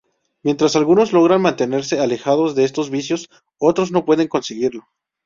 [0.41, 4.87] Mientras algunos logran mantenerse alejados de estos vicios, otros no pueden conseguirlo.